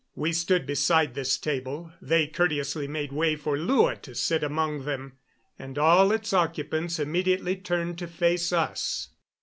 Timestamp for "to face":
7.99-8.51